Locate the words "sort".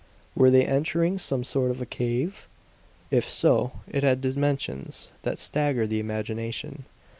1.43-1.69